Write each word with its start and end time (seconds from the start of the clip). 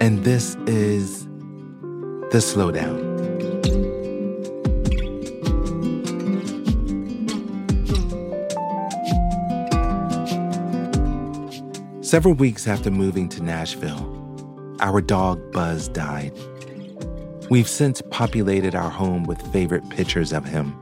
and 0.00 0.24
this 0.24 0.56
is 0.66 1.24
The 2.30 2.38
Slowdown. 2.38 3.04
Several 12.04 12.34
weeks 12.34 12.68
after 12.68 12.90
moving 12.90 13.28
to 13.30 13.42
Nashville, 13.42 14.12
our 14.80 15.00
dog 15.00 15.52
Buzz 15.52 15.88
died. 15.88 16.32
We've 17.50 17.68
since 17.68 18.02
populated 18.10 18.74
our 18.74 18.90
home 18.90 19.24
with 19.24 19.40
favorite 19.52 19.88
pictures 19.88 20.32
of 20.32 20.44
him. 20.44 20.76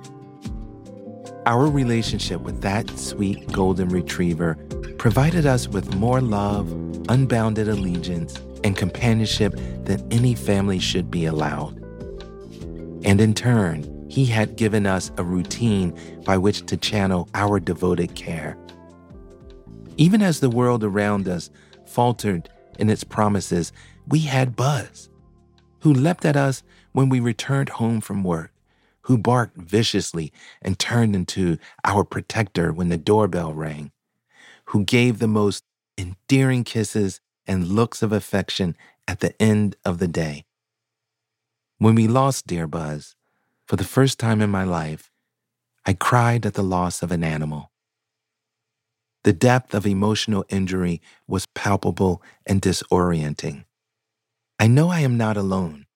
Our 1.46 1.66
relationship 1.66 2.40
with 2.40 2.62
that 2.62 2.90
sweet 2.98 3.52
golden 3.52 3.90
retriever 3.90 4.56
provided 4.98 5.46
us 5.46 5.68
with 5.68 5.95
more 5.95 6.20
love, 6.20 6.70
unbounded 7.09 7.68
allegiance, 7.68 8.38
and 8.64 8.77
companionship 8.77 9.54
that 9.84 10.02
any 10.10 10.34
family 10.34 10.78
should 10.78 11.10
be 11.10 11.27
allowed. 11.27 11.77
And 13.04 13.20
in 13.20 13.34
turn, 13.34 14.06
he 14.09 14.24
had 14.24 14.57
given 14.57 14.87
us 14.87 15.12
a 15.18 15.23
routine 15.23 15.96
by 16.24 16.38
which 16.38 16.65
to 16.66 16.76
channel 16.76 17.29
our 17.35 17.60
devoted 17.60 18.15
care. 18.15 18.57
Even 19.96 20.23
as 20.23 20.40
the 20.40 20.51
world 20.51 20.82
around 20.82 21.29
us 21.29 21.51
faltered 21.87 22.48
in 22.79 22.88
its 22.88 23.04
promises, 23.04 23.73
we 24.09 24.20
had 24.20 24.57
Buzz, 24.57 25.10
who 25.80 25.92
leapt 25.92 26.24
at 26.24 26.37
us 26.37 26.62
when 26.92 27.09
we 27.09 27.20
returned 27.20 27.68
home 27.68 28.01
from 28.01 28.24
work, 28.24 28.52
who 29.02 29.18
barked 29.18 29.57
viciously 29.59 30.32
and 30.62 30.79
turned 30.79 31.15
into 31.15 31.59
our 31.85 32.04
protector 32.04 32.73
when 32.73 32.88
the 32.88 32.96
doorbell 32.96 33.52
rang, 33.52 33.92
who 34.66 34.85
gave 34.85 35.18
the 35.18 35.29
most 35.29 35.65
endearing 35.98 36.65
kisses 36.65 37.20
and 37.46 37.68
looks 37.68 38.02
of 38.02 38.12
affection 38.12 38.76
at 39.06 39.20
the 39.20 39.40
end 39.42 39.76
of 39.84 39.98
the 39.98 40.09
day. 40.09 40.45
When 41.78 41.95
we 41.95 42.09
lost 42.09 42.46
dear 42.46 42.66
Buzz, 42.66 43.16
for 43.66 43.76
the 43.76 43.84
first 43.84 44.18
time 44.18 44.40
in 44.40 44.51
my 44.51 44.64
life, 44.64 45.10
I 45.86 45.92
cried 45.92 46.46
at 46.46 46.54
the 46.54 46.62
loss 46.62 47.02
of 47.02 47.12
an 47.12 47.24
animal. 47.24 47.70
The 49.24 49.32
depth 49.32 49.74
of 49.74 49.86
emotional 49.86 50.45
injury 50.48 51.01
was 51.26 51.46
palpable 51.46 52.23
and 52.46 52.60
disorienting. 52.60 53.64
I 54.58 54.66
know 54.66 54.90
I 54.90 55.01
am 55.01 55.16
not 55.16 55.36
alone. 55.36 55.86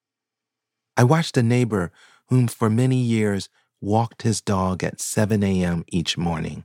I 0.96 1.04
watched 1.04 1.36
a 1.36 1.42
neighbor 1.42 1.92
whom 2.28 2.48
for 2.48 2.68
many 2.68 2.96
years 2.96 3.48
walked 3.80 4.22
his 4.22 4.40
dog 4.40 4.82
at 4.82 5.00
7 5.00 5.42
a.m. 5.42 5.84
each 5.88 6.18
morning. 6.18 6.64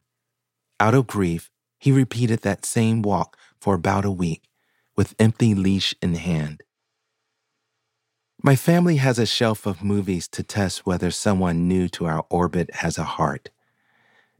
Out 0.79 0.95
of 0.95 1.07
grief, 1.07 1.51
he 1.79 1.91
repeated 1.91 2.39
that 2.39 2.65
same 2.65 3.01
walk 3.01 3.37
for 3.59 3.75
about 3.75 4.05
a 4.05 4.11
week 4.11 4.43
with 4.95 5.15
empty 5.19 5.55
leash 5.55 5.95
in 6.01 6.15
hand. 6.15 6.63
My 8.41 8.55
family 8.55 8.97
has 8.97 9.19
a 9.19 9.25
shelf 9.25 9.65
of 9.65 9.83
movies 9.83 10.27
to 10.29 10.43
test 10.43 10.85
whether 10.85 11.11
someone 11.11 11.67
new 11.67 11.87
to 11.89 12.05
our 12.05 12.25
orbit 12.29 12.75
has 12.75 12.97
a 12.97 13.03
heart. 13.03 13.49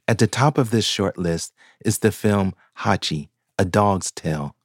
At 0.08 0.18
the 0.18 0.28
top 0.28 0.58
of 0.58 0.72
this 0.72 0.86
short 0.86 1.18
list 1.18 1.54
is 1.86 2.00
the 2.00 2.12
film 2.12 2.54
Hachi, 2.80 3.30
A 3.58 3.64
Dog's 3.64 4.12
Tale, 4.12 4.56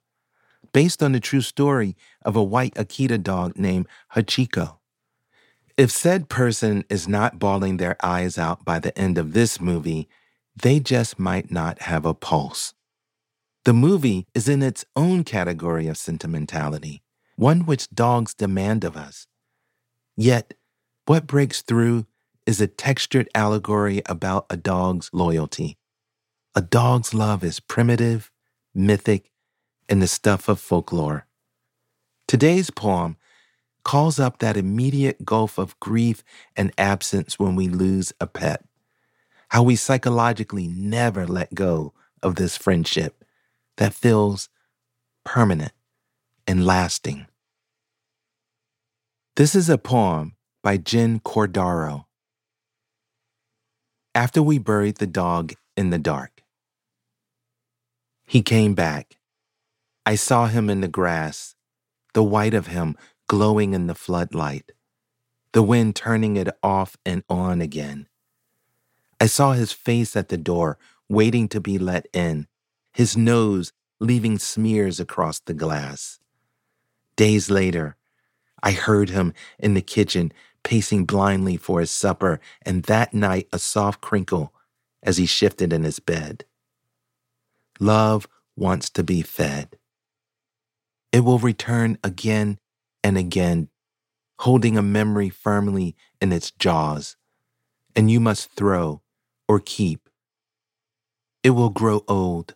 based 0.73 1.01
on 1.01 1.13
the 1.13 1.21
true 1.21 1.41
story 1.41 1.95
of 2.23 2.35
a 2.35 2.43
white 2.43 2.75
Akita 2.75 3.23
dog 3.23 3.57
named 3.57 3.87
Hachiko. 4.13 4.75
If 5.77 5.91
said 5.91 6.27
person 6.27 6.83
is 6.89 7.07
not 7.07 7.39
bawling 7.39 7.77
their 7.77 7.95
eyes 8.03 8.37
out 8.37 8.65
by 8.65 8.79
the 8.79 8.97
end 8.99 9.17
of 9.17 9.31
this 9.31 9.61
movie, 9.61 10.09
they 10.61 10.81
just 10.81 11.17
might 11.17 11.49
not 11.49 11.83
have 11.83 12.05
a 12.05 12.13
pulse. 12.13 12.73
The 13.69 13.73
movie 13.73 14.25
is 14.33 14.49
in 14.49 14.63
its 14.63 14.83
own 14.95 15.23
category 15.23 15.85
of 15.85 15.95
sentimentality, 15.95 17.03
one 17.35 17.67
which 17.67 17.87
dogs 17.91 18.33
demand 18.33 18.83
of 18.83 18.97
us. 18.97 19.27
Yet, 20.17 20.55
what 21.05 21.27
breaks 21.27 21.61
through 21.61 22.07
is 22.47 22.59
a 22.59 22.65
textured 22.65 23.29
allegory 23.35 24.01
about 24.07 24.47
a 24.49 24.57
dog's 24.57 25.11
loyalty. 25.13 25.77
A 26.55 26.63
dog's 26.63 27.13
love 27.13 27.43
is 27.43 27.59
primitive, 27.59 28.31
mythic, 28.73 29.29
and 29.87 30.01
the 30.01 30.07
stuff 30.07 30.49
of 30.49 30.59
folklore. 30.59 31.27
Today's 32.27 32.71
poem 32.71 33.17
calls 33.83 34.17
up 34.19 34.39
that 34.39 34.57
immediate 34.57 35.25
gulf 35.25 35.59
of 35.59 35.79
grief 35.79 36.23
and 36.57 36.73
absence 36.75 37.37
when 37.37 37.55
we 37.55 37.67
lose 37.67 38.13
a 38.19 38.25
pet 38.25 38.65
how 39.49 39.61
we 39.61 39.75
psychologically 39.75 40.67
never 40.67 41.27
let 41.27 41.53
go 41.53 41.93
of 42.23 42.33
this 42.35 42.57
friendship 42.57 43.19
that 43.79 43.93
feels 43.93 44.49
permanent 45.23 45.71
and 46.45 46.65
lasting. 46.65 47.25
This 49.37 49.55
is 49.55 49.69
a 49.69 49.77
poem 49.77 50.35
by 50.61 50.75
Jin 50.75 51.21
Cordaro. 51.21 52.03
After 54.13 54.43
we 54.43 54.57
buried 54.57 54.97
the 54.97 55.07
dog 55.07 55.53
in 55.77 55.91
the 55.91 55.97
dark, 55.97 56.43
he 58.25 58.41
came 58.41 58.73
back. 58.73 59.17
I 60.05 60.15
saw 60.15 60.47
him 60.47 60.69
in 60.69 60.81
the 60.81 60.89
grass, 60.89 61.55
the 62.13 62.23
white 62.23 62.53
of 62.53 62.67
him 62.67 62.97
glowing 63.27 63.73
in 63.73 63.87
the 63.87 63.95
floodlight, 63.95 64.73
the 65.53 65.63
wind 65.63 65.95
turning 65.95 66.35
it 66.35 66.49
off 66.61 66.97
and 67.05 67.23
on 67.29 67.61
again. 67.61 68.09
I 69.21 69.27
saw 69.27 69.53
his 69.53 69.71
face 69.71 70.17
at 70.17 70.27
the 70.27 70.37
door, 70.37 70.77
waiting 71.07 71.47
to 71.47 71.61
be 71.61 71.79
let 71.79 72.07
in, 72.11 72.47
his 72.93 73.15
nose 73.15 73.71
leaving 73.99 74.39
smears 74.39 74.99
across 74.99 75.39
the 75.39 75.53
glass. 75.53 76.19
Days 77.15 77.49
later, 77.49 77.97
I 78.61 78.71
heard 78.71 79.09
him 79.09 79.33
in 79.57 79.73
the 79.73 79.81
kitchen 79.81 80.31
pacing 80.63 81.05
blindly 81.05 81.57
for 81.57 81.79
his 81.79 81.91
supper, 81.91 82.39
and 82.61 82.83
that 82.83 83.13
night 83.13 83.47
a 83.51 83.59
soft 83.59 84.01
crinkle 84.01 84.53
as 85.01 85.17
he 85.17 85.25
shifted 85.25 85.71
in 85.71 85.83
his 85.83 85.99
bed. 85.99 86.45
Love 87.79 88.27
wants 88.55 88.89
to 88.89 89.03
be 89.03 89.21
fed. 89.21 89.77
It 91.11 91.21
will 91.21 91.39
return 91.39 91.97
again 92.03 92.59
and 93.03 93.17
again, 93.17 93.69
holding 94.39 94.77
a 94.77 94.81
memory 94.81 95.29
firmly 95.29 95.95
in 96.21 96.31
its 96.31 96.51
jaws, 96.51 97.15
and 97.95 98.11
you 98.11 98.19
must 98.19 98.51
throw 98.51 99.01
or 99.47 99.59
keep. 99.59 100.09
It 101.41 101.51
will 101.51 101.69
grow 101.69 102.03
old, 102.07 102.55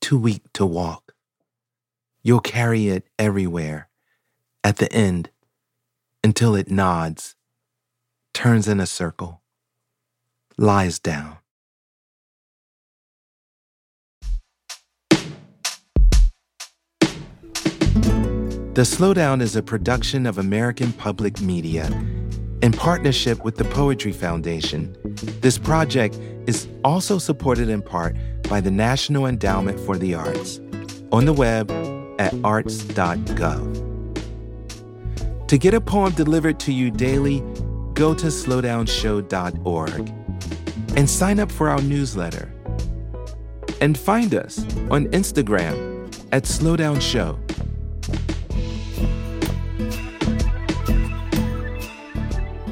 too 0.00 0.18
weak 0.18 0.42
to 0.54 0.66
walk. 0.66 1.14
You'll 2.22 2.40
carry 2.40 2.88
it 2.88 3.06
everywhere, 3.18 3.88
at 4.62 4.76
the 4.76 4.92
end, 4.92 5.30
until 6.22 6.54
it 6.54 6.70
nods, 6.70 7.36
turns 8.34 8.68
in 8.68 8.80
a 8.80 8.86
circle, 8.86 9.42
lies 10.58 10.98
down. 10.98 11.38
The 18.72 18.86
Slowdown 18.86 19.42
is 19.42 19.56
a 19.56 19.62
production 19.62 20.26
of 20.26 20.38
American 20.38 20.92
Public 20.92 21.40
Media 21.40 21.86
in 22.62 22.72
partnership 22.72 23.44
with 23.44 23.56
the 23.56 23.64
Poetry 23.64 24.12
Foundation. 24.12 24.96
This 25.40 25.58
project 25.58 26.18
is 26.46 26.68
also 26.84 27.18
supported 27.18 27.68
in 27.68 27.82
part 27.82 28.16
by 28.50 28.60
the 28.60 28.70
National 28.70 29.26
Endowment 29.26 29.78
for 29.78 29.96
the 29.96 30.12
Arts 30.12 30.60
on 31.12 31.24
the 31.24 31.32
web 31.32 31.70
at 32.18 32.34
arts.gov. 32.42 33.76
To 35.46 35.56
get 35.56 35.72
a 35.72 35.80
poem 35.80 36.12
delivered 36.12 36.58
to 36.60 36.72
you 36.72 36.90
daily, 36.90 37.40
go 37.94 38.12
to 38.12 38.26
slowdownshow.org 38.26 40.08
and 40.96 41.08
sign 41.08 41.38
up 41.38 41.52
for 41.52 41.68
our 41.68 41.80
newsletter. 41.80 42.52
And 43.80 43.96
find 43.96 44.34
us 44.34 44.58
on 44.90 45.06
Instagram 45.06 46.12
at 46.32 46.42
slowdownshow. 46.42 47.38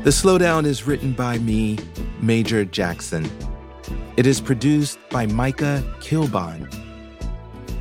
The 0.03 0.11
Slowdown 0.11 0.65
is 0.65 0.87
written 0.87 1.13
by 1.13 1.39
me, 1.39 1.79
Major 2.21 2.65
Jackson. 2.65 3.31
It 4.19 4.26
is 4.26 4.41
produced 4.41 4.99
by 5.11 5.26
Micah 5.26 5.81
Kilbon. 6.00 6.67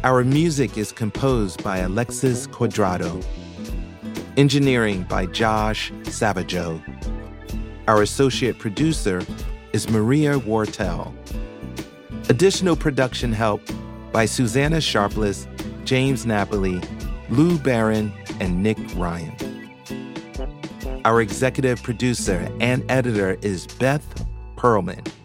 Our 0.04 0.24
music 0.24 0.78
is 0.78 0.92
composed 0.92 1.64
by 1.64 1.80
Alexis 1.80 2.46
Cuadrado. 2.46 3.26
Engineering 4.38 5.02
by 5.10 5.26
Josh 5.26 5.92
Savageau. 6.04 6.80
Our 7.88 8.04
associate 8.04 8.60
producer 8.60 9.26
is 9.74 9.90
Maria 9.90 10.38
Wartell. 10.38 11.12
Additional 12.30 12.76
production 12.76 13.34
help 13.34 13.64
by 14.12 14.28
Susanna 14.28 14.80
Sharpless, 14.80 15.48
James 15.86 16.28
Napoli, 16.28 16.80
Lou 17.32 17.58
Barron, 17.58 18.14
and 18.40 18.62
Nick 18.62 18.78
Ryan. 18.96 19.34
Our 21.04 21.20
executive 21.20 21.82
producer 21.82 22.48
and 22.60 22.86
editor 22.92 23.40
is 23.42 23.66
Beth 23.66 24.06
Pearlman. 24.56 25.17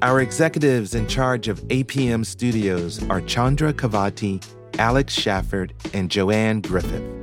Our 0.00 0.20
executives 0.20 0.94
in 0.94 1.08
charge 1.08 1.48
of 1.48 1.60
APM 1.68 2.24
Studios 2.24 3.02
are 3.10 3.20
Chandra 3.22 3.72
Kavati, 3.72 4.40
Alex 4.78 5.18
Shafford, 5.18 5.72
and 5.92 6.08
Joanne 6.08 6.60
Griffith. 6.60 7.17